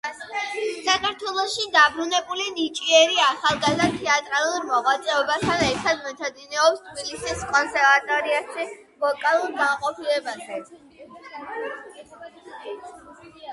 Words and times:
საქართველოში 0.85 1.65
დაბრუნებული 1.73 2.45
ნიჭიერი 2.59 3.19
ახალგაზრდა 3.25 3.89
თეატრალურ 3.97 4.63
მოღვაწეობასთან 4.71 5.61
ერთად, 5.67 6.01
მეცადინეობს 6.07 6.81
თბილისის 6.87 7.43
კონსერვატორიაში 7.53 8.65
ვოკალურ 9.03 9.53
განყოფილებაზე. 9.59 10.63